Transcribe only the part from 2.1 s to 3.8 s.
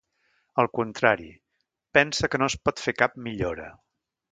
que no es pot fer cap millora.